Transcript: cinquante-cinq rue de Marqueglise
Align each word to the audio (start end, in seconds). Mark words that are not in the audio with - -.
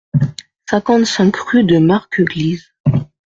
cinquante-cinq 0.67 1.35
rue 1.35 1.63
de 1.63 1.77
Marqueglise 1.77 2.71